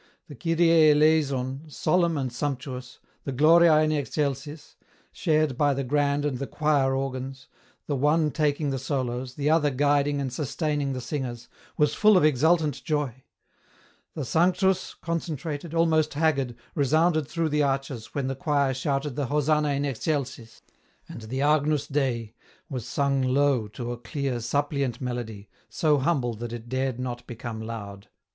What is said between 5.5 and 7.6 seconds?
by the grand and the choir organs,